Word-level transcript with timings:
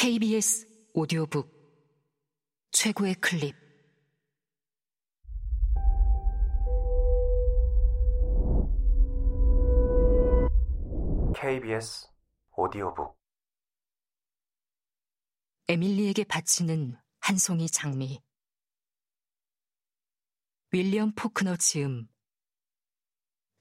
KBS 0.00 0.64
오디오북 0.94 1.50
최고의 2.70 3.16
클립. 3.16 3.56
KBS 11.34 12.06
오디오북. 12.52 13.18
에밀리에게 15.66 16.22
바치는 16.22 16.96
한 17.18 17.36
송이 17.36 17.66
장미. 17.66 18.22
윌리엄 20.70 21.10
포크너 21.16 21.56
지음. 21.56 22.06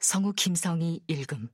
성우 0.02 0.34
김성희 0.34 1.02
읽음. 1.08 1.50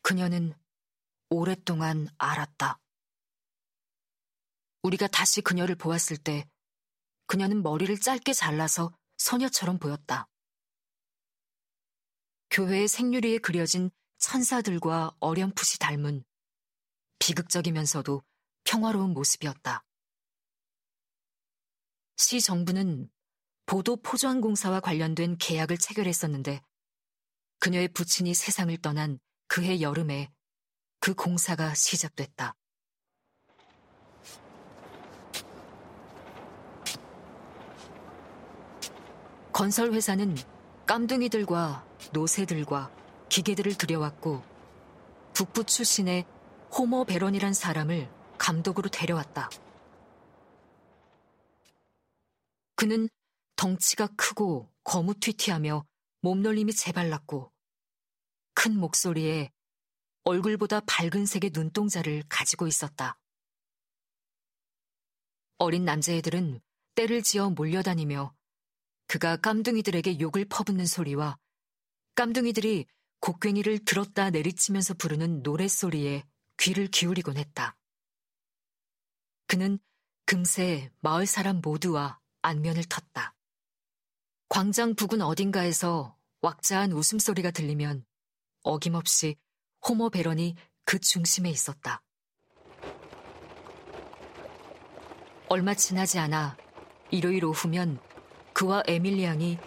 그녀는 0.00 0.54
오랫동안 1.30 2.08
알았다. 2.18 2.80
우리가 4.82 5.06
다시 5.08 5.40
그녀를 5.40 5.74
보았을 5.74 6.16
때 6.16 6.46
그녀는 7.26 7.62
머리를 7.62 7.98
짧게 7.98 8.32
잘라서 8.32 8.92
소녀처럼 9.16 9.78
보였다. 9.78 10.28
교회의 12.50 12.86
생유리에 12.86 13.38
그려진 13.38 13.90
천사들과 14.18 15.16
어렴풋이 15.20 15.78
닮은 15.78 16.24
비극적이면서도 17.18 18.22
평화로운 18.64 19.12
모습이었다. 19.12 19.84
시 22.16 22.40
정부는 22.40 23.10
보도 23.66 23.96
포조항공사와 23.96 24.80
관련된 24.80 25.38
계약을 25.38 25.78
체결했었는데 25.78 26.62
그녀의 27.58 27.88
부친이 27.88 28.34
세상을 28.34 28.76
떠난 28.78 29.18
그해 29.48 29.80
여름에 29.80 30.30
그 31.04 31.12
공사가 31.12 31.74
시작됐다. 31.74 32.56
건설회사는 39.52 40.34
깜둥이들과 40.86 41.86
노새들과 42.14 42.90
기계들을 43.28 43.74
들여왔고 43.74 44.42
북부 45.34 45.64
출신의 45.64 46.24
호모 46.72 47.04
베런이란 47.04 47.52
사람을 47.52 48.10
감독으로 48.38 48.88
데려왔다. 48.88 49.50
그는 52.76 53.10
덩치가 53.56 54.08
크고 54.16 54.72
거무튀튀하며 54.84 55.84
몸놀림이 56.22 56.72
재발랐고 56.72 57.52
큰 58.54 58.78
목소리에 58.78 59.53
얼굴보다 60.24 60.80
밝은 60.80 61.26
색의 61.26 61.50
눈동자를 61.52 62.24
가지고 62.28 62.66
있었다. 62.66 63.18
어린 65.58 65.84
남자애들은 65.84 66.60
때를 66.94 67.22
지어 67.22 67.50
몰려다니며 67.50 68.34
그가 69.06 69.36
깜둥이들에게 69.36 70.20
욕을 70.20 70.46
퍼붓는 70.46 70.86
소리와 70.86 71.38
깜둥이들이 72.14 72.86
곡괭이를 73.20 73.84
들었다 73.84 74.30
내리치면서 74.30 74.94
부르는 74.94 75.42
노랫소리에 75.42 76.24
귀를 76.58 76.88
기울이곤 76.88 77.36
했다. 77.36 77.76
그는 79.46 79.78
금세 80.26 80.90
마을 81.00 81.26
사람 81.26 81.60
모두와 81.60 82.20
안면을 82.42 82.82
텄다. 82.84 83.34
광장 84.48 84.94
부근 84.94 85.20
어딘가에서 85.20 86.16
왁자한 86.40 86.92
웃음소리가 86.92 87.50
들리면 87.50 88.04
어김없이 88.62 89.36
호모 89.86 90.10
베런이 90.10 90.56
그 90.84 90.98
중심에 90.98 91.50
있었다. 91.50 92.02
얼마 95.48 95.74
지나지 95.74 96.18
않아 96.18 96.56
일요일 97.10 97.44
오후면 97.44 98.00
그와 98.54 98.82
에밀리 98.86 99.24
양이 99.24 99.58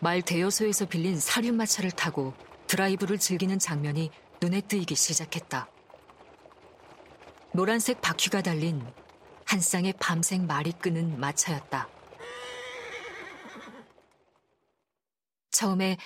말 0.00 0.22
대여소에서 0.22 0.86
빌린 0.86 1.18
사륜마차를 1.20 1.90
타고 1.90 2.34
드라이브를 2.66 3.18
즐기는 3.18 3.58
장면이 3.58 4.10
눈에 4.40 4.60
띄기 4.62 4.94
시작했다. 4.94 5.68
노란색 7.52 8.00
바퀴가 8.00 8.42
달린 8.42 8.82
한 9.44 9.60
쌍의 9.60 9.94
밤색 10.00 10.42
말이 10.42 10.72
끄는 10.72 11.18
마차였다. 11.18 11.88
처음에 15.50 15.96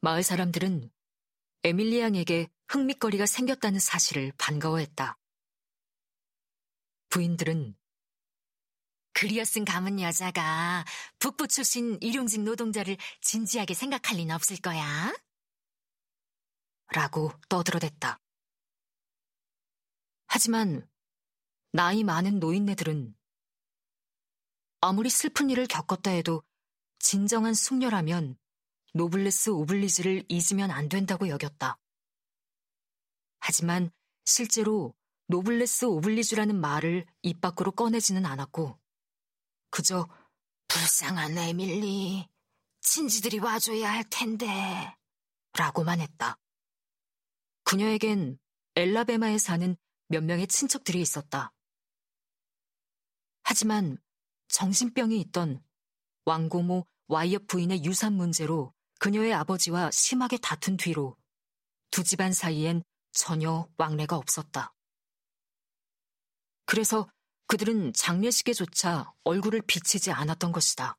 마을 0.00 0.22
사람들은 0.22 0.90
에밀리 1.64 2.00
양에게 2.00 2.48
흥미거리가 2.70 3.26
생겼다는 3.26 3.80
사실을 3.80 4.32
반가워했다. 4.38 5.18
부인들은 7.08 7.76
그리어 9.12 9.44
쓴 9.44 9.64
가문 9.64 10.00
여자가 10.00 10.84
북부 11.18 11.48
출신 11.48 11.98
일용직 12.00 12.42
노동자를 12.42 12.96
진지하게 13.22 13.74
생각할 13.74 14.18
리는 14.18 14.32
없을 14.32 14.56
거야. 14.58 15.12
라고 16.92 17.32
떠들어댔다. 17.48 18.20
하지만 20.28 20.88
나이 21.72 22.04
많은 22.04 22.38
노인네들은 22.38 23.16
아무리 24.80 25.10
슬픈 25.10 25.50
일을 25.50 25.66
겪었다 25.66 26.12
해도 26.12 26.44
진정한 27.00 27.52
숙녀라면 27.52 28.38
노블레스 28.94 29.50
오블리주를 29.50 30.24
잊으면 30.28 30.70
안 30.70 30.88
된다고 30.88 31.26
여겼다. 31.26 31.76
하지만 33.40 33.90
실제로 34.24 34.94
노블레스 35.26 35.86
오블리주라는 35.86 36.60
말을 36.60 37.06
입 37.22 37.40
밖으로 37.40 37.72
꺼내지는 37.72 38.24
않았고, 38.26 38.78
그저 39.70 40.08
불쌍한 40.68 41.36
에밀리, 41.36 42.28
친지들이 42.80 43.38
와줘야 43.38 43.92
할 43.92 44.04
텐데, 44.08 44.96
라고만 45.54 46.00
했다. 46.00 46.36
그녀에겐 47.64 48.38
엘라베마에 48.76 49.38
사는 49.38 49.76
몇 50.08 50.24
명의 50.24 50.46
친척들이 50.46 51.00
있었다. 51.00 51.52
하지만 53.42 53.98
정신병이 54.48 55.20
있던 55.20 55.62
왕고모 56.24 56.86
와이어 57.06 57.40
부인의 57.46 57.84
유산 57.84 58.12
문제로 58.14 58.72
그녀의 58.98 59.32
아버지와 59.34 59.90
심하게 59.90 60.38
다툰 60.38 60.76
뒤로 60.76 61.16
두 61.90 62.04
집안 62.04 62.32
사이엔 62.32 62.82
전혀 63.12 63.68
왕래가 63.76 64.16
없었다. 64.16 64.74
그래서 66.66 67.08
그들은 67.46 67.92
장례식에조차 67.92 69.12
얼굴을 69.24 69.62
비치지 69.62 70.12
않았던 70.12 70.52
것이다. 70.52 70.96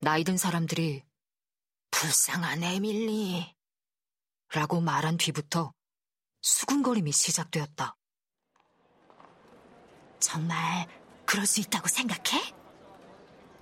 나이든 0.00 0.36
사람들이 0.36 1.04
불쌍한 1.92 2.64
에밀리 2.64 3.54
라고 4.52 4.80
말한 4.80 5.18
뒤부터 5.18 5.72
수군거림이 6.40 7.12
시작되었다. 7.12 7.96
정말 10.18 10.88
그럴 11.24 11.46
수 11.46 11.60
있다고 11.60 11.86
생각해? 11.86 12.54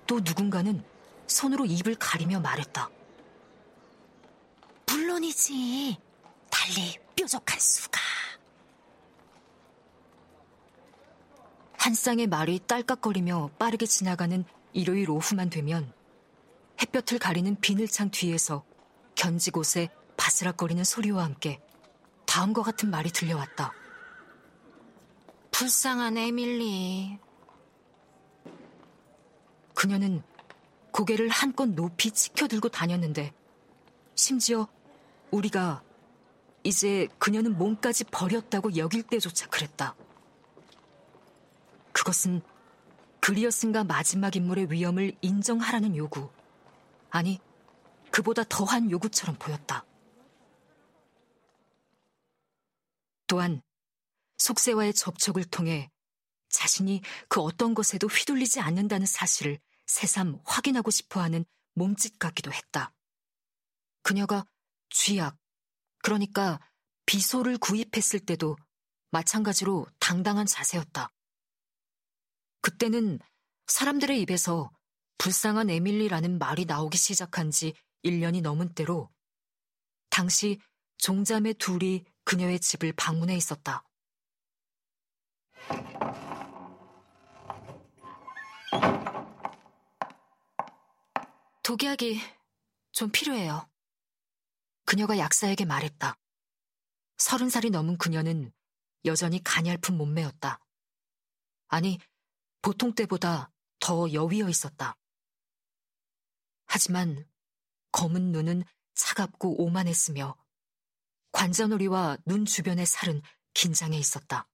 또 0.07 0.19
누군가는 0.19 0.83
손으로 1.27 1.65
입을 1.65 1.95
가리며 1.95 2.39
말했다. 2.39 2.89
물론이지. 4.91 5.97
달리 6.49 6.97
뾰족한 7.15 7.59
수가. 7.59 7.99
한 11.77 11.93
쌍의 11.93 12.27
말이 12.27 12.59
딸깍거리며 12.67 13.51
빠르게 13.57 13.85
지나가는 13.85 14.45
일요일 14.73 15.09
오후만 15.09 15.49
되면 15.49 15.91
햇볕을 16.81 17.19
가리는 17.19 17.55
비늘창 17.59 18.11
뒤에서 18.11 18.63
견지곳에 19.15 19.89
바스락거리는 20.17 20.83
소리와 20.83 21.23
함께 21.23 21.59
다음과 22.25 22.61
같은 22.63 22.89
말이 22.89 23.11
들려왔다. 23.11 23.73
불쌍한 25.51 26.17
에밀리. 26.17 27.17
그녀는 29.73 30.21
고개를 30.91 31.29
한껏 31.29 31.67
높이 31.69 32.11
치켜들고 32.11 32.69
다녔는데 32.69 33.33
심지어 34.15 34.67
우리가 35.31 35.83
이제 36.63 37.07
그녀는 37.17 37.57
몸까지 37.57 38.05
버렸다고 38.05 38.75
여길 38.75 39.03
때조차 39.03 39.47
그랬다. 39.49 39.95
그것은 41.91 42.41
그리어슨가 43.19 43.83
마지막 43.83 44.35
인물의 44.35 44.71
위험을 44.71 45.15
인정하라는 45.21 45.95
요구, 45.95 46.29
아니, 47.09 47.39
그보다 48.11 48.43
더한 48.43 48.91
요구처럼 48.91 49.37
보였다. 49.37 49.85
또한 53.27 53.61
속세와의 54.37 54.93
접촉을 54.93 55.45
통해 55.45 55.89
자신이 56.49 57.01
그 57.29 57.39
어떤 57.39 57.73
것에도 57.73 58.07
휘둘리지 58.07 58.59
않는다는 58.59 59.05
사실을 59.05 59.59
새삼 59.85 60.41
확인하고 60.43 60.91
싶어 60.91 61.21
하는 61.21 61.45
몸짓 61.73 62.19
같기도 62.19 62.51
했다. 62.51 62.93
그녀가 64.03 64.45
쥐약, 64.91 65.35
그러니까 66.03 66.59
비소를 67.05 67.57
구입했을 67.57 68.19
때도 68.19 68.55
마찬가지로 69.09 69.87
당당한 69.99 70.45
자세였다. 70.45 71.11
그때는 72.61 73.19
사람들의 73.67 74.21
입에서 74.21 74.71
불쌍한 75.17 75.69
에밀리라는 75.69 76.37
말이 76.37 76.65
나오기 76.65 76.97
시작한 76.97 77.51
지 77.51 77.73
1년이 78.03 78.41
넘은 78.41 78.73
때로 78.73 79.09
당시 80.09 80.59
종자매 80.97 81.53
둘이 81.53 82.03
그녀의 82.23 82.59
집을 82.59 82.93
방문해 82.93 83.35
있었다. 83.35 83.83
독약이 91.63 92.19
좀 92.91 93.11
필요해요. 93.11 93.70
그녀가 94.85 95.17
약사에게 95.17 95.65
말했다. 95.65 96.17
서른 97.17 97.49
살이 97.49 97.69
넘은 97.69 97.97
그녀는 97.97 98.51
여전히 99.05 99.43
가냘픈 99.43 99.97
몸매였다. 99.97 100.59
아니, 101.67 101.99
보통 102.61 102.93
때보다 102.93 103.51
더 103.79 104.11
여위어 104.11 104.49
있었다. 104.49 104.97
하지만 106.65 107.27
검은 107.91 108.31
눈은 108.31 108.63
차갑고 108.93 109.61
오만했으며 109.63 110.35
관자놀이와 111.31 112.17
눈 112.25 112.45
주변의 112.45 112.85
살은 112.85 113.21
긴장해 113.53 113.97
있었다. 113.97 114.47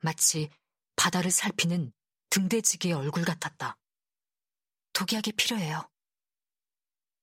마치 0.00 0.50
바다를 0.96 1.30
살피는 1.30 1.92
등대지기의 2.30 2.94
얼굴 2.94 3.24
같았다. 3.24 3.78
독약이 4.92 5.32
필요해요. 5.32 5.90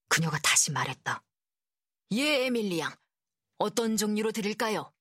그녀가 0.07 0.38
다시 0.39 0.71
말했다. 0.71 1.24
예, 2.13 2.45
에밀리 2.45 2.79
양. 2.79 2.95
어떤 3.57 3.95
종류로 3.95 4.31
드릴까요? 4.31 4.91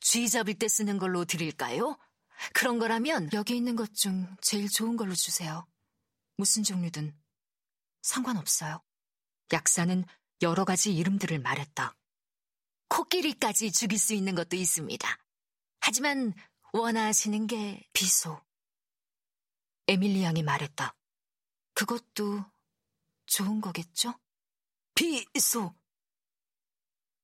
쥐 0.00 0.28
잡을 0.28 0.54
때 0.54 0.68
쓰는 0.68 0.98
걸로 0.98 1.24
드릴까요? 1.24 1.98
그런 2.54 2.78
거라면 2.78 3.30
여기 3.32 3.56
있는 3.56 3.76
것 3.76 3.92
중 3.94 4.34
제일 4.40 4.68
좋은 4.68 4.96
걸로 4.96 5.14
주세요. 5.14 5.66
무슨 6.36 6.62
종류든 6.62 7.16
상관없어요. 8.02 8.82
약사는 9.52 10.04
여러 10.42 10.64
가지 10.64 10.94
이름들을 10.94 11.38
말했다. 11.38 11.96
코끼리까지 12.88 13.72
죽일 13.72 13.98
수 13.98 14.14
있는 14.14 14.34
것도 14.34 14.56
있습니다. 14.56 15.18
하지만 15.80 16.32
원하시는 16.72 17.46
게 17.46 17.82
비소. 17.92 18.40
에밀리 19.88 20.22
양이 20.22 20.42
말했다. 20.42 20.94
그것도 21.74 22.44
좋은 23.26 23.60
거겠죠? 23.60 24.14
비소. 24.94 25.74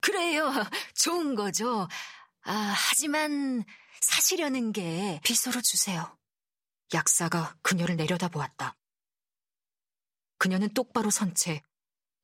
그래요. 0.00 0.52
좋은 0.94 1.34
거죠. 1.34 1.88
아, 2.44 2.52
하지만 2.52 3.64
사시려는 4.00 4.72
게 4.72 5.20
비소로 5.24 5.60
주세요. 5.60 6.16
약사가 6.94 7.56
그녀를 7.62 7.96
내려다보았다. 7.96 8.76
그녀는 10.38 10.72
똑바로 10.72 11.10
선 11.10 11.34
채 11.34 11.62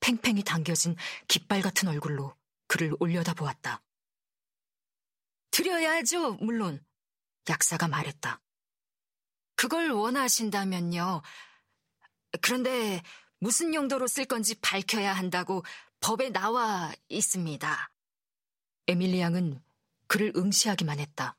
팽팽히 0.01 0.43
당겨진 0.43 0.97
깃발 1.29 1.63
같은 1.63 1.89
얼굴로 1.89 2.37
그를 2.69 2.95
올려다보았다. 3.01 3.83
드려야죠, 5.51 6.35
물론. 6.35 6.85
약사가 7.49 7.89
말했다. 7.89 8.41
그걸 9.57 9.91
원하신다면요. 9.91 11.23
그런데 12.43 13.03
무슨 13.39 13.75
용도로 13.75 14.07
쓸 14.07 14.27
건지 14.27 14.55
밝혀야 14.61 15.13
한다고 15.15 15.65
법에 16.05 16.29
나와 16.29 16.93
있습니다. 17.09 17.91
에밀리 18.89 19.21
양은 19.21 19.65
그를 20.07 20.35
응시하기만 20.37 21.01
했다. 21.01 21.39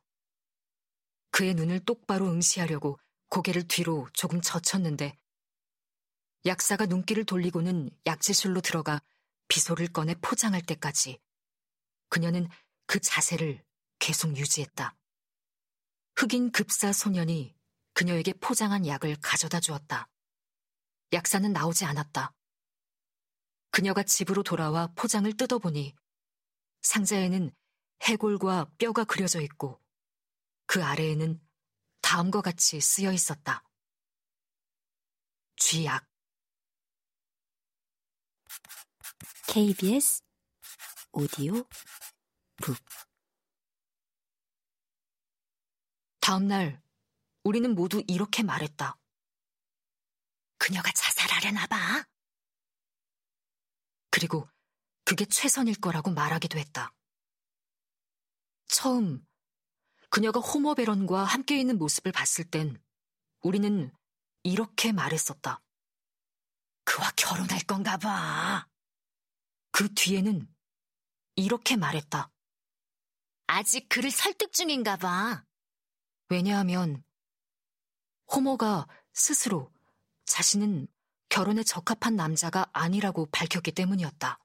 그의 1.30 1.54
눈을 1.54 1.82
똑바로 1.82 2.32
응시하려고 2.32 2.98
고개를 3.30 3.68
뒤로 3.68 4.10
조금 4.12 4.42
젖혔는데 4.42 5.20
약사가 6.48 6.88
눈길을 6.88 7.26
돌리고는 7.26 7.92
약지술로 8.08 8.62
들어가 8.62 9.04
비소를 9.50 9.90
꺼내 9.90 10.16
포장할 10.20 10.64
때까지 10.64 11.20
그녀는 12.10 12.50
그 12.88 13.00
자세를 13.00 13.64
계속 14.00 14.36
유지했다. 14.36 14.96
흑인 16.16 16.52
급사 16.52 16.92
소년이 16.92 17.54
그녀에게 17.94 18.34
포장한 18.34 18.88
약을 18.88 19.18
가져다 19.22 19.60
주었다. 19.60 20.10
약사는 21.14 21.54
나오지 21.54 21.86
않았다. 21.86 22.34
그녀가 23.76 24.04
집으로 24.04 24.42
돌아와 24.42 24.88
포장을 24.96 25.30
뜯어보니 25.36 25.94
상자에는 26.84 27.54
해골과 28.04 28.72
뼈가 28.78 29.04
그려져 29.04 29.42
있고 29.42 29.82
그 30.66 30.82
아래에는 30.82 31.46
다음과 32.00 32.40
같이 32.40 32.80
쓰여 32.80 33.12
있었다. 33.12 33.66
쥐약. 35.58 36.08
KBS 39.50 40.24
오디오 41.12 41.56
북 42.56 42.78
다음 46.22 46.48
날 46.48 46.82
우리는 47.44 47.76
모두 47.76 48.02
이렇게 48.08 48.42
말했다. 48.42 48.98
그녀가 50.60 50.90
자살하려나 50.94 51.68
봐. 51.68 52.15
그리고 54.16 54.48
그게 55.04 55.26
최선일 55.26 55.76
거라고 55.82 56.10
말하기도 56.10 56.58
했다. 56.58 56.94
처음 58.66 59.28
그녀가 60.10 60.40
호모 60.40 60.76
베런과 60.76 61.26
함께 61.26 61.60
있는 61.60 61.78
모습을 61.78 62.14
봤을 62.14 62.50
땐 62.50 62.82
우리는 63.42 63.94
이렇게 64.44 64.94
말했었다. 64.94 65.62
그와 66.86 67.12
결혼할 67.18 67.60
건가 67.64 67.98
봐. 67.98 68.70
그 69.72 69.94
뒤에는 69.94 70.48
이렇게 71.36 71.76
말했다. 71.76 72.32
아직 73.48 73.90
그를 73.90 74.12
설득 74.12 74.54
중인가 74.54 74.96
봐. 74.96 75.44
왜냐하면 76.30 77.04
호모가 78.32 78.88
스스로 79.12 79.74
자신은 80.24 80.88
결혼에 81.36 81.64
적합한 81.64 82.16
남자가 82.16 82.66
아니라고 82.72 83.28
밝혔기 83.30 83.74
때문이었다. 83.74 84.40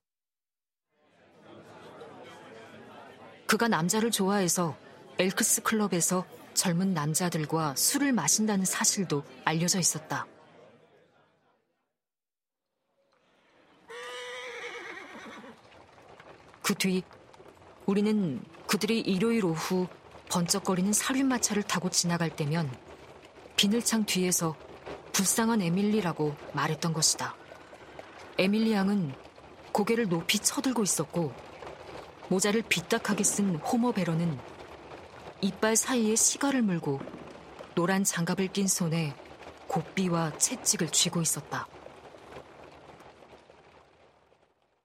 그가 3.47 3.69
남자를 3.69 4.11
좋아해서 4.11 4.77
엘크스 5.17 5.63
클럽에서 5.63 6.27
젊은 6.53 6.93
남자들과 6.93 7.77
술을 7.77 8.13
마신다는 8.13 8.65
사실도 8.65 9.23
알려져 9.45 9.79
있었다. 9.79 10.27
그 16.65 16.75
뒤 16.75 17.05
우리는 17.87 18.43
그들이 18.67 18.99
일요일 18.99 19.45
오후 19.45 19.87
번쩍거리는 20.29 20.93
사륜마차를 20.93 21.63
타고 21.63 21.89
지나갈 21.89 22.35
때면 22.35 22.69
비늘창 23.55 24.07
뒤에서 24.07 24.57
불쌍한 25.13 25.63
에밀리라고 25.63 26.37
말했던 26.55 26.93
것이다. 26.93 27.35
에밀리 28.39 28.73
양은 28.73 29.15
고개를 29.73 30.09
높이 30.09 30.39
쳐들고 30.39 30.83
있었고 30.83 31.33
모자를 32.29 32.63
빗딱하게 32.63 33.25
쓴 33.25 33.57
호머 33.57 33.93
베러는 33.93 34.39
이빨 35.41 35.77
사이에 35.77 36.17
시가를 36.17 36.63
물고 36.63 37.01
노란 37.75 38.05
장갑을 38.05 38.49
낀 38.49 38.67
손에 38.67 39.15
고삐와 39.69 40.39
채찍을 40.39 40.91
쥐고 40.91 41.23
있었다. 41.23 41.67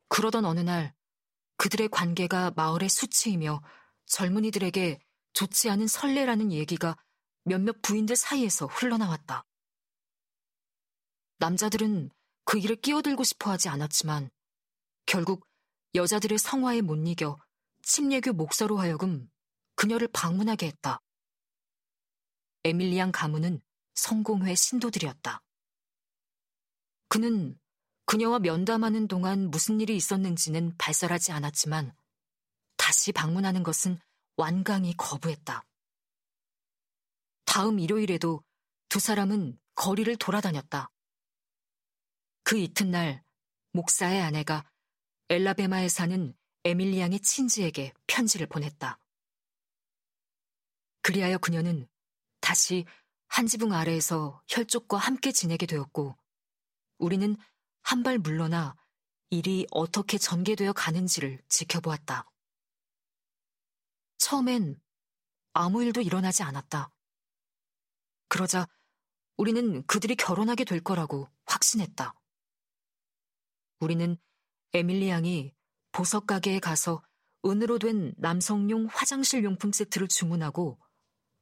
그러던 0.09 0.45
어느 0.45 0.59
날 0.61 0.93
그들의 1.57 1.89
관계가 1.89 2.53
마을에 2.55 2.87
수치이며 2.87 3.61
젊은이들에게 4.05 4.99
좋지 5.33 5.69
않은 5.69 5.87
설레라는 5.87 6.51
얘기가 6.51 6.95
몇몇 7.43 7.81
부인들 7.81 8.15
사이에서 8.15 8.67
흘러나왔다. 8.67 9.45
남자들은 11.37 12.11
그 12.45 12.57
일에 12.57 12.75
끼어들고 12.75 13.23
싶어 13.23 13.51
하지 13.51 13.69
않았지만 13.69 14.29
결국 15.05 15.47
여자들의 15.93 16.37
성화에 16.37 16.81
못 16.81 16.95
이겨 17.07 17.37
침례교 17.81 18.33
목사로 18.33 18.77
하여금 18.77 19.29
그녀를 19.75 20.07
방문하게 20.07 20.67
했다. 20.67 21.01
에밀리안 22.63 23.11
가문은 23.11 23.61
성공회 23.93 24.55
신도들이었다. 24.55 25.41
그는 27.07 27.59
그녀와 28.05 28.39
면담하는 28.39 29.07
동안 29.07 29.49
무슨 29.49 29.79
일이 29.79 29.95
있었는지는 29.95 30.75
발설하지 30.77 31.31
않았지만 31.31 31.95
다시 32.77 33.11
방문하는 33.11 33.63
것은 33.63 33.99
완강히 34.37 34.93
거부했다. 34.97 35.65
다음 37.45 37.79
일요일에도 37.79 38.43
두 38.89 38.99
사람은 38.99 39.57
거리를 39.75 40.15
돌아다녔다. 40.17 40.89
그 42.45 42.57
이튿날 42.59 43.23
목사의 43.71 44.21
아내가 44.21 44.63
엘라베마에 45.29 45.89
사는 45.89 46.31
에밀리 46.63 46.99
양의 46.99 47.19
친지에게 47.21 47.91
편지를 48.05 48.45
보냈다. 48.45 48.99
그리하여 51.01 51.39
그녀는 51.39 51.87
다시 52.41 52.85
한 53.27 53.47
지붕 53.47 53.73
아래에서 53.73 54.43
혈족과 54.47 54.97
함께 54.97 55.31
지내게 55.31 55.65
되었고, 55.65 56.15
우리는 56.99 57.35
한 57.81 58.03
발 58.03 58.19
물러나 58.19 58.75
일이 59.31 59.65
어떻게 59.71 60.19
전개되어 60.19 60.73
가는지를 60.73 61.41
지켜보았다. 61.49 62.29
처음엔 64.19 64.79
아무 65.53 65.83
일도 65.83 66.01
일어나지 66.01 66.43
않았다. 66.43 66.91
그러자 68.27 68.67
우리는 69.35 69.83
그들이 69.87 70.15
결혼하게 70.15 70.63
될 70.63 70.79
거라고 70.79 71.27
확신했다. 71.47 72.13
우리는 73.79 74.17
에밀리 74.73 75.09
양이 75.09 75.53
보석 75.91 76.27
가게에 76.27 76.59
가서 76.59 77.03
은으로 77.45 77.79
된 77.79 78.13
남성용 78.17 78.87
화장실 78.91 79.43
용품 79.43 79.71
세트를 79.71 80.07
주문하고 80.07 80.79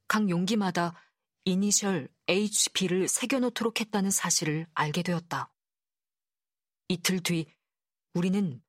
각 0.07 0.29
용기마다 0.29 0.93
이니셜 1.45 2.09
HB를 2.27 3.07
새겨놓도록 3.07 3.79
했다는 3.81 4.11
사실을 4.11 4.67
알게 4.73 5.01
되었다. 5.01 5.53
이틀 6.87 7.21
뒤 7.21 7.47
우리는 8.13 8.61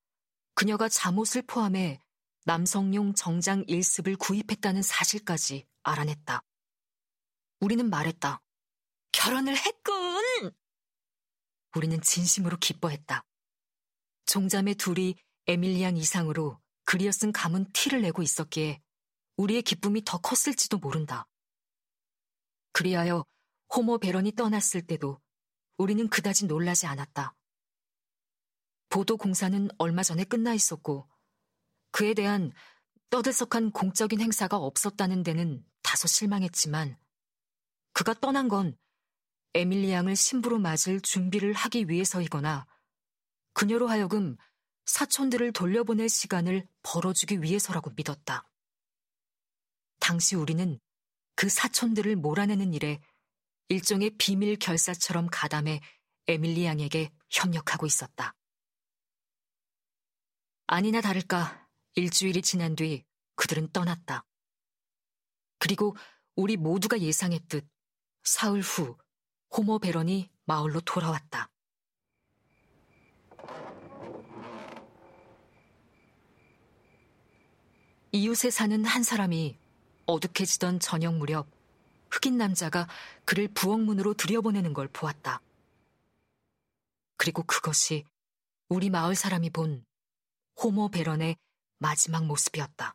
그녀가 0.54 0.88
잠옷을 0.88 1.42
포함해 1.42 2.00
남성용 2.44 3.14
정장 3.14 3.64
1습을 3.66 4.18
구입했다는 4.18 4.83
사실까지 4.83 5.66
알아냈다. 5.83 6.42
우리는 7.61 7.88
말했다. 7.88 8.40
결혼을 9.12 9.56
했군! 9.56 10.52
우리는 11.76 12.00
진심으로 12.00 12.59
기뻐했다. 12.59 13.25
종자매 14.26 14.75
둘이 14.75 15.16
에밀리안 15.47 15.97
이상으로 15.97 16.59
그리어 16.85 17.12
쓴 17.12 17.33
가문 17.33 17.71
티를 17.73 18.02
내고 18.02 18.23
있었기에 18.23 18.81
우리의 19.37 19.62
기쁨이 19.62 20.02
더 20.04 20.19
컸을지도 20.19 20.78
모른다. 20.78 21.26
그리하여 22.73 23.25
호모 23.75 23.99
베런이 23.99 24.33
떠났을 24.33 24.83
때도 24.83 25.21
우리는 25.76 26.09
그다지 26.09 26.47
놀라지 26.47 26.87
않았다. 26.87 27.35
보도 28.88 29.16
공사는 29.16 29.69
얼마 29.78 30.02
전에 30.02 30.25
끝나 30.25 30.54
있었고 30.54 31.09
그에 31.90 32.14
대한 32.14 32.52
떠들썩한 33.11 33.73
공적인 33.73 34.21
행사가 34.21 34.57
없었다는 34.57 35.23
데는 35.23 35.64
다소 35.83 36.07
실망했지만 36.09 36.97
그가 37.93 38.14
떠난 38.14 38.49
건 38.49 38.76
에밀리 39.54 39.93
양을 39.93 40.16
신부로 40.16 40.59
맞을 40.59 41.00
준비를 41.00 41.52
하기 41.52 41.88
위해서이거나 41.88 42.66
그녀로 43.54 43.88
하여금 43.88 44.37
사촌들을 44.84 45.52
돌려보낼 45.52 46.08
시간을 46.08 46.66
벌어주기 46.82 47.42
위해서라고 47.42 47.90
믿었다. 47.96 48.49
당시 50.00 50.37
우리는 50.37 50.78
그 51.34 51.49
사촌들을 51.49 52.16
몰아내는 52.16 52.75
일에 52.75 53.00
일종의 53.68 54.11
비밀 54.18 54.56
결사처럼 54.56 55.28
가담해 55.30 55.80
에밀리 56.26 56.64
양에게 56.64 57.11
협력하고 57.30 57.87
있었다. 57.87 58.34
아니나 60.66 61.00
다를까 61.00 61.68
일주일이 61.94 62.42
지난 62.42 62.75
뒤 62.76 63.04
그들은 63.37 63.73
떠났다. 63.73 64.25
그리고 65.58 65.96
우리 66.37 66.56
모두가 66.56 67.00
예상했듯 67.00 67.66
사흘 68.23 68.61
후 68.61 68.96
호모 69.56 69.78
베런이 69.78 70.30
마을로 70.44 70.80
돌아왔다. 70.80 71.53
이웃에 78.14 78.50
사는 78.50 78.85
한 78.85 79.02
사람이 79.02 79.59
어둑해지던 80.06 80.78
저녁 80.78 81.16
무렵 81.16 81.49
흑인 82.12 82.38
남자가 82.38 82.88
그를 83.25 83.49
부엌문으로 83.49 84.14
들여보내는 84.14 84.73
걸 84.73 84.87
보았다. 84.87 85.42
그리고 87.16 87.42
그것이 87.42 88.04
우리 88.68 88.88
마을 88.88 89.16
사람이 89.16 89.50
본 89.50 89.85
호모 90.62 90.90
베런의 90.90 91.37
마지막 91.80 92.25
모습이었다. 92.26 92.94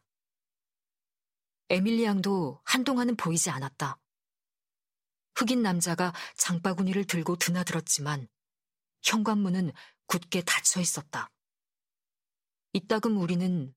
에밀리 1.67 2.05
양도 2.05 2.61
한동안은 2.63 3.17
보이지 3.17 3.49
않았다. 3.49 3.99
흑인 5.35 5.61
남자가 5.61 6.13
장바구니를 6.37 7.03
들고 7.03 7.35
드나들었지만 7.35 8.29
현관문은 9.03 9.73
굳게 10.05 10.43
닫혀 10.43 10.79
있었다. 10.79 11.29
이따금 12.71 13.17
우리는 13.17 13.75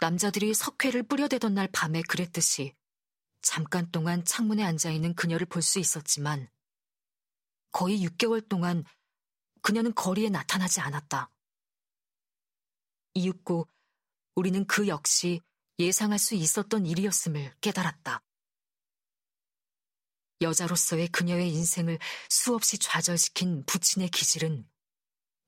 남자들이 0.00 0.54
석회를 0.54 1.02
뿌려대던 1.02 1.54
날 1.54 1.68
밤에 1.70 2.00
그랬듯이 2.08 2.74
잠깐 3.42 3.90
동안 3.90 4.24
창문에 4.24 4.64
앉아 4.64 4.90
있는 4.90 5.14
그녀를 5.14 5.46
볼 5.46 5.62
수 5.62 5.78
있었지만 5.78 6.48
거의 7.70 8.02
6개월 8.06 8.46
동안 8.48 8.84
그녀는 9.62 9.94
거리에 9.94 10.30
나타나지 10.30 10.80
않았다. 10.80 11.30
이윽고 13.14 13.68
우리는 14.36 14.66
그 14.66 14.88
역시 14.88 15.42
예상할 15.78 16.18
수 16.18 16.34
있었던 16.34 16.86
일이었음을 16.86 17.54
깨달았다. 17.60 18.22
여자로서의 20.40 21.08
그녀의 21.08 21.52
인생을 21.52 21.98
수없이 22.30 22.78
좌절시킨 22.78 23.64
부친의 23.66 24.08
기질은 24.08 24.66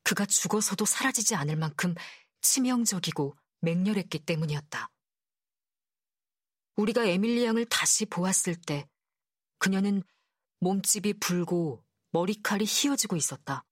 그가 0.04 0.26
죽어서도 0.26 0.84
사라지지 0.84 1.34
않을 1.36 1.56
만큼 1.56 1.94
치명적이고 2.42 3.34
맹렬했기 3.62 4.20
때문이었다. 4.20 4.90
우리가 6.76 7.04
에밀리 7.04 7.44
양을 7.44 7.66
다시 7.66 8.06
보았을 8.06 8.54
때 8.56 8.88
그녀는 9.58 10.02
몸집이 10.60 11.14
불고 11.14 11.84
머리칼이 12.10 12.64
휘어지고 12.64 13.16
있었다. 13.16 13.64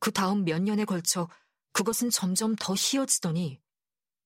그 0.00 0.12
다음 0.12 0.44
몇 0.44 0.60
년에 0.62 0.84
걸쳐 0.84 1.28
그것은 1.72 2.10
점점 2.10 2.56
더 2.56 2.74
휘어지더니 2.74 3.60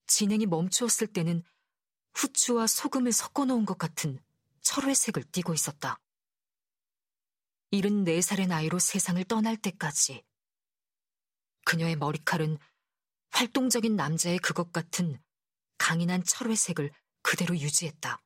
진행이 0.06 0.46
멈추었을 0.46 1.06
때는 1.08 1.42
후추와 2.14 2.66
소금을 2.66 3.12
섞어 3.12 3.44
놓은 3.44 3.64
것 3.64 3.78
같은 3.78 4.18
철회색을 4.60 5.24
띠고 5.32 5.54
있었다. 5.54 5.98
74살의 7.72 8.48
나이로 8.48 8.78
세상을 8.78 9.22
떠날 9.24 9.56
때까지 9.56 10.22
그녀의 11.64 11.96
머리칼은 11.96 12.58
활동적인 13.32 13.96
남자의 13.96 14.38
그것 14.38 14.72
같은 14.72 15.20
강인한 15.78 16.22
철회색을 16.22 16.92
그대로 17.22 17.56
유지했다. 17.56 18.22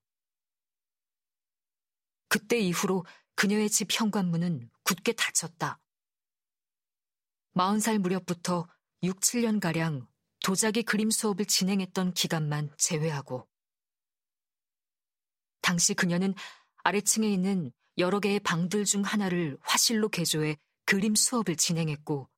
그때 2.28 2.58
이후로 2.58 3.06
그녀의 3.34 3.70
집 3.70 3.88
현관문은 3.90 4.70
굳게 4.82 5.12
닫혔다. 5.12 5.80
40살 7.54 7.98
무렵부터 7.98 8.68
6, 9.02 9.20
7년가량 9.20 10.06
도자기 10.44 10.82
그림 10.82 11.10
수업을 11.10 11.46
진행했던 11.46 12.12
기간만 12.12 12.74
제외하고 12.76 13.48
당시 15.60 15.94
그녀는 15.94 16.34
아래층에 16.84 17.28
있는 17.28 17.72
여러 17.98 18.20
개의 18.20 18.40
방들 18.40 18.84
중 18.84 19.02
하나를 19.02 19.58
화실로 19.62 20.08
개조해 20.08 20.56
그림 20.84 21.14
수업을 21.14 21.56
진행했고 21.56 22.28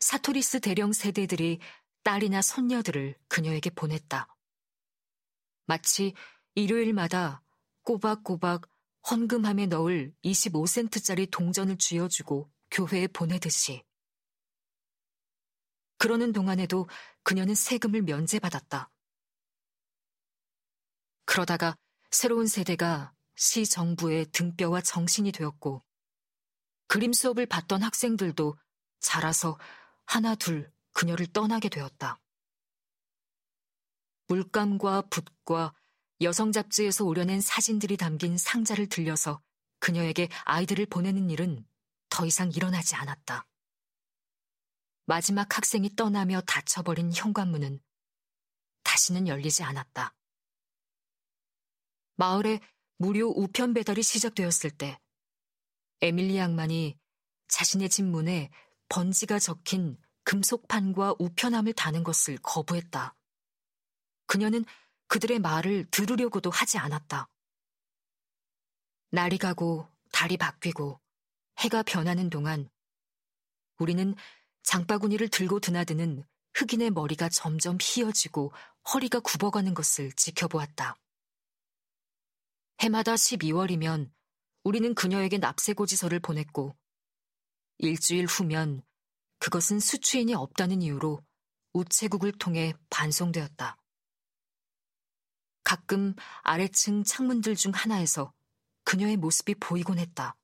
사토리스 0.00 0.60
대령 0.60 0.92
세대들이 0.92 1.60
딸이나 2.04 2.42
손녀들을 2.42 3.16
그녀에게 3.28 3.70
보냈다. 3.70 4.28
마치 5.66 6.14
일요일마다 6.54 7.42
꼬박꼬박 7.82 8.68
헌금함에 9.10 9.66
넣을 9.66 10.14
25센트짜리 10.24 11.30
동전을 11.30 11.78
쥐어주고 11.78 12.50
교회에 12.70 13.06
보내듯이. 13.08 13.82
그러는 15.98 16.32
동안에도 16.32 16.88
그녀는 17.22 17.54
세금을 17.54 18.02
면제받았다. 18.02 18.90
그러다가 21.24 21.76
새로운 22.10 22.46
세대가 22.46 23.12
시 23.34 23.66
정부의 23.66 24.26
등뼈와 24.32 24.80
정신이 24.80 25.32
되었고, 25.32 25.84
그림 26.86 27.12
수업을 27.12 27.46
받던 27.46 27.82
학생들도 27.82 28.56
자라서 29.00 29.58
하나 30.08 30.34
둘 30.34 30.72
그녀를 30.92 31.26
떠나게 31.26 31.68
되었다. 31.68 32.18
물감과 34.28 35.02
붓과 35.10 35.74
여성 36.22 36.50
잡지에서 36.50 37.04
오려낸 37.04 37.42
사진들이 37.42 37.98
담긴 37.98 38.38
상자를 38.38 38.88
들려서 38.88 39.42
그녀에게 39.80 40.28
아이들을 40.46 40.86
보내는 40.86 41.28
일은 41.28 41.64
더 42.08 42.24
이상 42.24 42.50
일어나지 42.50 42.96
않았다. 42.96 43.46
마지막 45.04 45.54
학생이 45.54 45.94
떠나며 45.94 46.40
닫혀버린 46.40 47.12
현관문은 47.12 47.78
다시는 48.84 49.28
열리지 49.28 49.62
않았다. 49.62 50.14
마을에 52.16 52.60
무료 52.96 53.28
우편 53.28 53.74
배달이 53.74 54.02
시작되었을 54.02 54.70
때 54.70 54.98
에밀리 56.00 56.38
양만이 56.38 56.98
자신의 57.48 57.90
집 57.90 58.06
문에 58.06 58.50
번지가 58.88 59.38
적힌 59.38 59.98
금속판과 60.24 61.14
우편함을 61.18 61.72
다는 61.72 62.04
것을 62.04 62.38
거부했다. 62.42 63.14
그녀는 64.26 64.64
그들의 65.06 65.38
말을 65.38 65.86
들으려고도 65.90 66.50
하지 66.50 66.78
않았다. 66.78 67.28
날이 69.10 69.38
가고 69.38 69.88
달이 70.12 70.36
바뀌고 70.36 71.00
해가 71.60 71.82
변하는 71.82 72.28
동안 72.28 72.68
우리는 73.78 74.14
장바구니를 74.64 75.28
들고 75.28 75.60
드나드는 75.60 76.24
흑인의 76.54 76.90
머리가 76.90 77.28
점점 77.28 77.78
휘어지고 77.80 78.52
허리가 78.92 79.20
굽어가는 79.20 79.72
것을 79.74 80.12
지켜보았다. 80.12 80.96
해마다 82.80 83.14
12월이면 83.14 84.10
우리는 84.64 84.94
그녀에게 84.94 85.38
납세고지서를 85.38 86.20
보냈고 86.20 86.76
일주일 87.78 88.26
후면 88.26 88.82
그것은 89.38 89.78
수취인이 89.78 90.34
없다는 90.34 90.82
이유로 90.82 91.22
우체국을 91.72 92.32
통해 92.32 92.74
반송되었다. 92.90 93.76
가끔 95.62 96.14
아래층 96.42 97.04
창문들 97.04 97.54
중 97.54 97.72
하나에서 97.72 98.32
그녀의 98.84 99.16
모습이 99.16 99.54
보이곤 99.56 99.98
했다. 99.98 100.36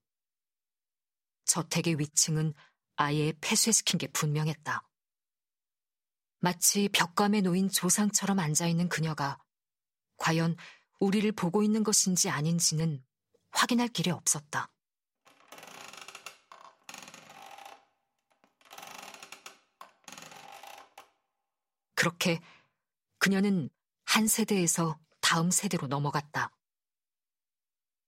저택의 1.46 1.98
위층은 1.98 2.54
아예 2.96 3.32
폐쇄시킨 3.40 3.98
게 3.98 4.06
분명했다. 4.08 4.86
마치 6.38 6.88
벽감에 6.90 7.40
놓인 7.40 7.68
조상처럼 7.68 8.38
앉아있는 8.38 8.88
그녀가 8.88 9.38
과연 10.18 10.56
우리를 11.00 11.32
보고 11.32 11.62
있는 11.62 11.82
것인지 11.82 12.28
아닌지는 12.28 13.02
확인할 13.50 13.88
길이 13.88 14.10
없었다. 14.10 14.73
그렇게 22.04 22.38
그녀는 23.16 23.70
한 24.04 24.26
세대에서 24.26 25.00
다음 25.22 25.50
세대로 25.50 25.86
넘어갔다. 25.86 26.54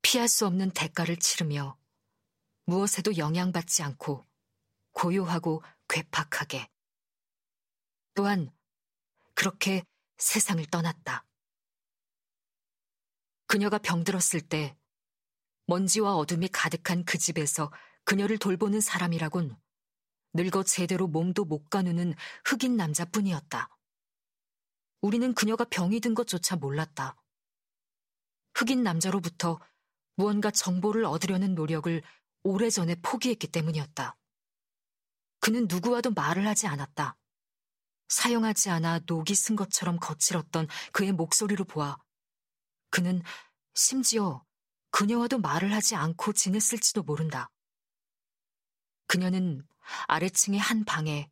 피할 0.02 0.28
수 0.28 0.46
없는 0.46 0.72
대가를 0.72 1.16
치르며 1.16 1.78
무엇에도 2.66 3.16
영향받지 3.16 3.82
않고 3.82 4.26
고요하고 4.92 5.62
괴팍하게 5.88 6.68
또한 8.12 8.52
그렇게 9.32 9.82
세상을 10.18 10.62
떠났다. 10.66 11.24
그녀가 13.46 13.78
병들었을 13.78 14.42
때 14.42 14.76
먼지와 15.68 16.16
어둠이 16.16 16.48
가득한 16.48 17.06
그 17.06 17.16
집에서 17.16 17.72
그녀를 18.04 18.36
돌보는 18.36 18.82
사람이라곤 18.82 19.56
늙어 20.34 20.64
제대로 20.64 21.06
몸도 21.06 21.46
못 21.46 21.70
가누는 21.70 22.14
흑인 22.44 22.76
남자뿐이었다. 22.76 23.70
우리는 25.00 25.34
그녀가 25.34 25.64
병이 25.64 26.00
든 26.00 26.14
것조차 26.14 26.56
몰랐다. 26.56 27.16
흑인 28.54 28.82
남자로부터 28.82 29.60
무언가 30.16 30.50
정보를 30.50 31.04
얻으려는 31.04 31.54
노력을 31.54 32.02
오래전에 32.42 32.96
포기했기 33.02 33.48
때문이었다. 33.48 34.16
그는 35.40 35.66
누구와도 35.68 36.12
말을 36.12 36.46
하지 36.46 36.66
않았다. 36.66 37.16
사용하지 38.08 38.70
않아 38.70 39.00
녹이 39.06 39.34
쓴 39.34 39.56
것처럼 39.56 39.98
거칠었던 39.98 40.68
그의 40.92 41.12
목소리로 41.12 41.64
보아 41.64 41.98
그는 42.90 43.22
심지어 43.74 44.44
그녀와도 44.90 45.38
말을 45.38 45.74
하지 45.74 45.94
않고 45.96 46.32
지냈을지도 46.32 47.02
모른다. 47.02 47.50
그녀는 49.06 49.66
아래층의 50.06 50.58
한 50.58 50.84
방에 50.84 51.30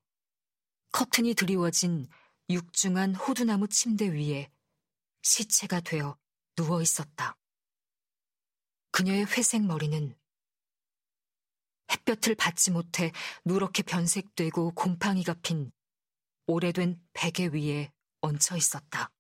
커튼이 0.92 1.35
드리워진 1.35 2.06
육중한 2.50 3.14
호두나무 3.14 3.68
침대 3.68 4.12
위에 4.12 4.50
시체가 5.22 5.80
되어 5.80 6.18
누워 6.56 6.82
있었다. 6.82 7.36
그녀의 8.90 9.24
회색 9.26 9.64
머리는 9.64 10.16
햇볕을 11.90 12.35
받지 12.35 12.70
못해 12.70 13.12
누렇게 13.44 13.83
변색되고 13.83 14.72
곰팡이가 14.72 15.35
핀 15.42 15.72
오래된 16.46 17.00
베개 17.12 17.48
위에 17.48 17.90
얹혀 18.20 18.57
있었다. 18.57 19.11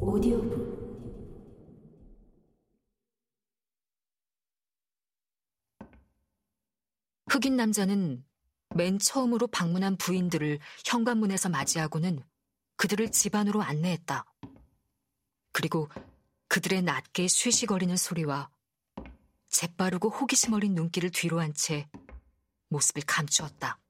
오디오북 0.00 0.73
흑인 7.34 7.56
남자는 7.56 8.24
맨 8.76 9.00
처음으로 9.00 9.48
방문한 9.48 9.96
부인들을 9.96 10.60
현관문에서 10.86 11.48
맞이하고는 11.48 12.22
그들을 12.76 13.10
집 13.10 13.34
안으로 13.34 13.60
안내했다. 13.60 14.24
그리고 15.50 15.88
그들의 16.46 16.82
낮게 16.82 17.26
쉬쉬거리는 17.26 17.96
소리와 17.96 18.50
재빠르고 19.48 20.10
호기심 20.10 20.52
어린 20.52 20.76
눈길을 20.76 21.10
뒤로 21.10 21.40
한 21.40 21.52
채 21.54 21.88
모습을 22.68 23.02
감추었다. 23.04 23.80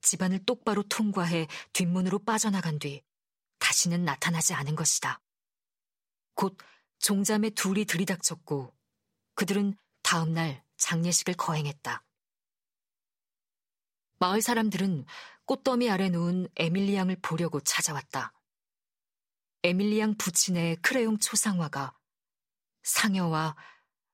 집안을 0.00 0.44
똑바로 0.46 0.82
통과해 0.82 1.46
뒷문으로 1.72 2.24
빠져나간 2.24 2.80
뒤 2.80 3.04
다시는 3.60 4.04
나타나지 4.04 4.52
않은 4.52 4.74
것이다. 4.74 5.20
곧 6.34 6.58
종자매 6.98 7.50
둘이 7.50 7.84
들이닥쳤고 7.84 8.74
그들은 9.36 9.76
다음날 10.02 10.65
장례식을 10.76 11.34
거행했다. 11.34 12.04
마을 14.18 14.40
사람들은 14.40 15.04
꽃더미 15.44 15.90
아래 15.90 16.08
누운 16.08 16.48
에밀리 16.56 16.94
양을 16.94 17.20
보려고 17.22 17.60
찾아왔다. 17.60 18.32
에밀리 19.62 19.98
양 20.00 20.16
부친의 20.16 20.76
크레용 20.76 21.18
초상화가 21.18 21.96
상여와 22.82 23.56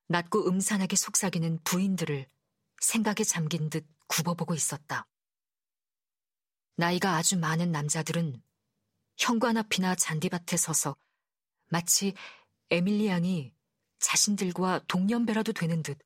낮고 0.08 0.48
음산하게 0.48 0.96
속삭이는 0.96 1.60
부인들을 1.64 2.26
생각에 2.80 3.24
잠긴 3.24 3.70
듯 3.70 3.86
굽어보고 4.08 4.54
있었다. 4.54 5.06
나이가 6.76 7.16
아주 7.16 7.38
많은 7.38 7.70
남자들은 7.70 8.42
현관 9.18 9.56
앞이나 9.56 9.94
잔디밭에 9.94 10.56
서서 10.56 10.96
마치 11.68 12.14
에밀리 12.70 13.06
양이 13.06 13.54
자신들과 14.00 14.80
동년배라도 14.88 15.52
되는 15.52 15.82
듯 15.82 15.98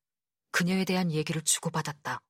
그녀에 0.56 0.86
대한 0.86 1.12
얘기를 1.12 1.42
주고받았다. 1.42 2.22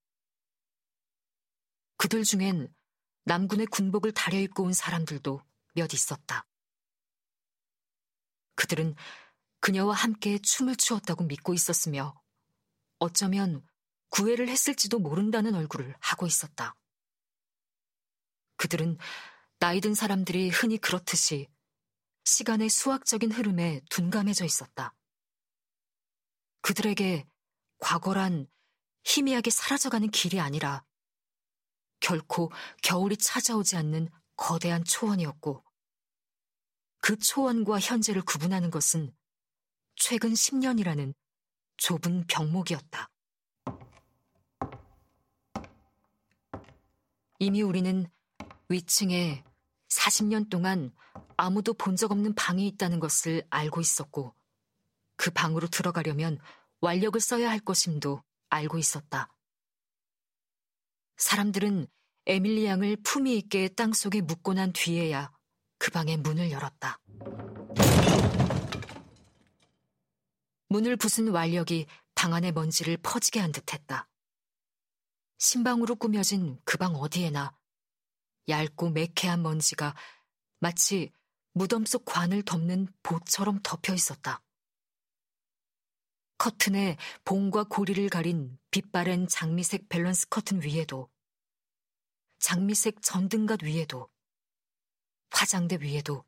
그들 1.96 2.24
중엔 2.24 2.74
남군의 3.22 3.66
군복을 3.66 4.10
다려입고 4.10 4.64
온 4.64 4.72
사람들도 4.72 5.40
몇 5.74 5.94
있었다. 5.94 6.44
그들은 8.56 8.96
그녀와 9.60 9.94
함께 9.94 10.40
춤을 10.40 10.74
추었다고 10.74 11.22
믿고 11.22 11.54
있었으며 11.54 12.20
어쩌면 12.98 13.64
구애를 14.08 14.48
했을지도 14.48 14.98
모른다는 14.98 15.54
얼굴을 15.54 15.94
하고 16.00 16.26
있었다. 16.26 16.74
그들은 18.56 18.98
나이 19.60 19.80
든 19.80 19.94
사람들이 19.94 20.48
흔히 20.48 20.78
그렇듯이 20.78 21.46
시간의 22.24 22.70
수학적인 22.70 23.30
흐름에 23.30 23.82
둔감해져 23.88 24.44
있었다. 24.44 24.92
그들에게 26.62 27.24
과거란 27.78 28.48
희미하게 29.04 29.50
사라져가는 29.50 30.08
길이 30.10 30.40
아니라 30.40 30.84
결코 32.00 32.50
겨울이 32.82 33.16
찾아오지 33.16 33.76
않는 33.76 34.08
거대한 34.36 34.84
초원이었고 34.84 35.64
그 36.98 37.16
초원과 37.16 37.78
현재를 37.80 38.22
구분하는 38.22 38.70
것은 38.70 39.14
최근 39.94 40.32
10년이라는 40.32 41.14
좁은 41.76 42.26
병목이었다. 42.26 43.08
이미 47.38 47.62
우리는 47.62 48.06
위층에 48.68 49.44
40년 49.88 50.50
동안 50.50 50.92
아무도 51.36 51.74
본 51.74 51.96
적 51.96 52.10
없는 52.10 52.34
방이 52.34 52.66
있다는 52.66 52.98
것을 52.98 53.46
알고 53.50 53.80
있었고 53.80 54.34
그 55.16 55.30
방으로 55.30 55.68
들어가려면 55.68 56.38
완력을 56.80 57.18
써야 57.20 57.50
할 57.50 57.58
것임도 57.60 58.22
알고 58.50 58.78
있었다. 58.78 59.28
사람들은 61.16 61.86
에밀리 62.26 62.66
양을 62.66 62.96
품위 63.02 63.36
있게 63.38 63.68
땅속에 63.68 64.20
묻고 64.20 64.54
난 64.54 64.72
뒤에야 64.72 65.32
그 65.78 65.90
방의 65.90 66.16
문을 66.18 66.50
열었다. 66.50 66.98
문을 70.68 70.96
부순 70.96 71.28
완력이 71.28 71.86
방 72.14 72.34
안의 72.34 72.52
먼지를 72.52 72.96
퍼지게 72.98 73.40
한 73.40 73.52
듯했다. 73.52 74.08
신방으로 75.38 75.96
꾸며진 75.96 76.58
그 76.64 76.76
방 76.78 76.94
어디에나 76.96 77.56
얇고 78.48 78.90
매캐한 78.90 79.42
먼지가 79.42 79.94
마치 80.60 81.12
무덤 81.52 81.84
속 81.86 82.04
관을 82.04 82.42
덮는 82.42 82.88
보처럼 83.02 83.60
덮여 83.62 83.94
있었다. 83.94 84.42
커튼에 86.38 86.96
봉과 87.24 87.64
고리를 87.64 88.08
가린 88.08 88.58
빛바랜 88.70 89.28
장미색 89.28 89.88
밸런스 89.88 90.28
커튼 90.28 90.62
위에도 90.62 91.08
장미색 92.38 93.02
전등갓 93.02 93.62
위에도 93.62 94.08
화장대 95.30 95.78
위에도 95.80 96.24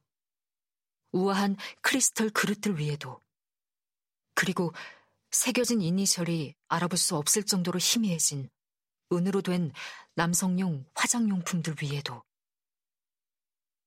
우아한 1.13 1.57
크리스털 1.83 2.31
그릇들 2.31 2.79
위에도 2.79 3.21
그리고 4.35 4.73
새겨진 5.31 5.81
이니셜이 5.83 6.55
알아볼 6.69 6.99
수 6.99 7.17
없을 7.17 7.43
정도로 7.43 7.79
희미해진 7.79 8.49
은으로 9.13 9.43
된 9.43 9.73
남성용 10.15 10.87
화장용품들 10.95 11.77
위에도 11.83 12.23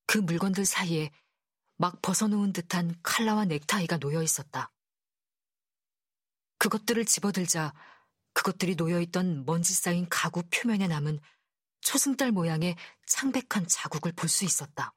그 0.05 0.17
물건들 0.17 0.65
사이에 0.65 1.11
막 1.77 2.01
벗어놓은 2.01 2.53
듯한 2.53 2.95
칼라와 3.01 3.45
넥타이가 3.45 3.97
놓여 3.97 4.21
있었다. 4.21 4.71
그것들을 6.61 7.05
집어들자 7.05 7.73
그것들이 8.33 8.75
놓여있던 8.75 9.45
먼지 9.45 9.73
쌓인 9.73 10.07
가구 10.09 10.43
표면에 10.43 10.87
남은 10.87 11.19
초승달 11.81 12.31
모양의 12.31 12.75
창백한 13.07 13.65
자국을 13.67 14.11
볼 14.11 14.29
수 14.29 14.45
있었다. 14.45 14.93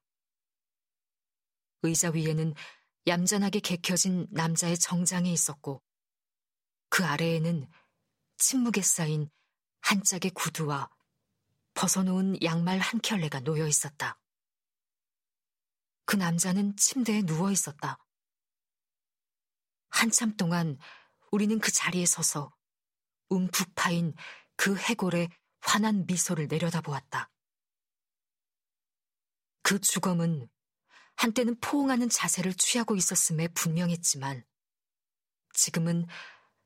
의자 1.80 2.10
위에는 2.10 2.52
얌전하게 3.06 3.60
개켜진 3.60 4.26
남자의 4.30 4.78
정장이 4.78 5.32
있었고 5.32 5.82
그 6.90 7.02
아래에는 7.02 7.66
침묵에 8.36 8.82
쌓인 8.82 9.30
한 9.80 10.04
짝의 10.04 10.32
구두와 10.32 10.90
벗어놓은 11.72 12.42
양말 12.42 12.78
한 12.78 13.00
켤레가 13.00 13.40
놓여 13.40 13.66
있었다. 13.66 14.20
그 16.04 16.16
남자는 16.16 16.76
침대에 16.76 17.22
누워 17.22 17.50
있었다. 17.50 17.96
한참 19.88 20.36
동안 20.36 20.78
우리는 21.34 21.58
그 21.58 21.72
자리에 21.72 22.06
서서 22.06 22.54
움푹 23.28 23.74
파인 23.74 24.14
그 24.54 24.76
해골의 24.76 25.30
환한 25.62 26.06
미소를 26.06 26.46
내려다보았다. 26.46 27.28
그 29.62 29.80
주검은 29.80 30.48
한때는 31.16 31.58
포옹하는 31.58 32.08
자세를 32.08 32.54
취하고 32.54 32.94
있었음에 32.94 33.48
분명했지만 33.48 34.44
지금은 35.54 36.06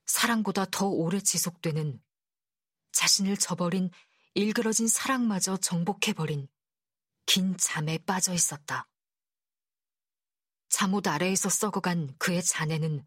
사랑보다 0.04 0.66
더 0.66 0.86
오래 0.86 1.18
지속되는 1.18 2.02
자신을 2.92 3.38
저버린 3.38 3.90
일그러진 4.34 4.86
사랑마저 4.86 5.56
정복해버린 5.56 6.46
긴 7.24 7.56
잠에 7.56 7.96
빠져 8.04 8.34
있었다. 8.34 8.86
잠옷 10.68 11.06
아래에서 11.06 11.48
썩어간 11.48 12.14
그의 12.18 12.42
잔해는 12.42 13.06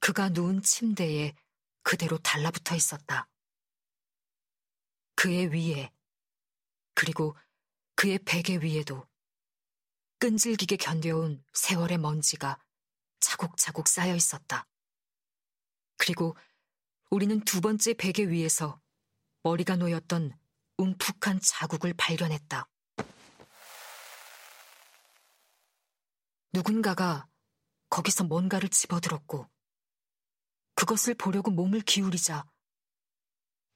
그가 0.00 0.28
누운 0.28 0.62
침대에 0.62 1.34
그대로 1.82 2.18
달라붙어 2.18 2.74
있었다. 2.74 3.28
그의 5.14 5.52
위에, 5.52 5.90
그리고 6.94 7.36
그의 7.94 8.18
베개 8.20 8.58
위에도 8.58 9.06
끈질기게 10.18 10.76
견뎌온 10.76 11.44
세월의 11.52 11.98
먼지가 11.98 12.58
차곡차곡 13.20 13.88
쌓여 13.88 14.14
있었다. 14.14 14.66
그리고 15.96 16.36
우리는 17.10 17.40
두 17.40 17.60
번째 17.60 17.94
베개 17.94 18.28
위에서 18.28 18.80
머리가 19.42 19.76
놓였던 19.76 20.38
움푹한 20.76 21.40
자국을 21.40 21.94
발견했다. 21.94 22.68
누군가가 26.52 27.28
거기서 27.88 28.24
뭔가를 28.24 28.68
집어들었고 28.68 29.48
그것을 30.78 31.14
보려고 31.14 31.50
몸을 31.50 31.80
기울이자 31.80 32.46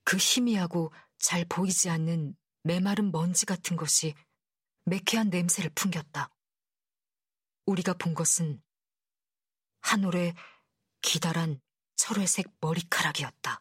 그 0.04 0.16
희미하고 0.16 0.92
잘 1.18 1.44
보이지 1.44 1.90
않는 1.90 2.36
메마른 2.62 3.10
먼지 3.10 3.44
같은 3.44 3.76
것이 3.76 4.14
매캐한 4.84 5.30
냄새를 5.30 5.72
풍겼다. 5.74 6.30
우리가 7.66 7.94
본 7.94 8.14
것은 8.14 8.62
한 9.80 10.04
올의 10.04 10.32
기다란 11.00 11.60
철회색 11.96 12.46
머리카락이었다. 12.60 13.58